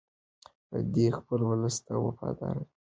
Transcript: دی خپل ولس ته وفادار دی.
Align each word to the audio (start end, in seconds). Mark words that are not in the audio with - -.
دی 0.93 1.05
خپل 1.17 1.39
ولس 1.49 1.77
ته 1.85 1.93
وفادار 2.05 2.55
دی. 2.61 2.65